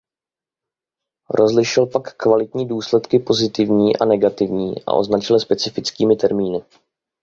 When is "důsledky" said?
2.67-3.19